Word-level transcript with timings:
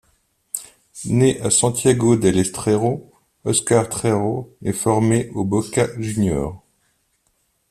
Né 1.05 1.39
à 1.41 1.51
Santiago 1.51 2.15
del 2.17 2.39
Estero, 2.39 3.11
Óscar 3.45 3.87
Trejo 3.87 4.51
est 4.63 4.73
formé 4.73 5.29
au 5.35 5.43
Boca 5.45 5.89
Juniors. 6.01 6.65